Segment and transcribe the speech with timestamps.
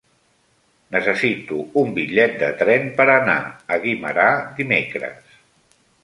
[0.93, 3.35] Necessito un bitllet de tren per anar
[3.75, 4.25] a Guimerà
[4.61, 5.37] dimecres.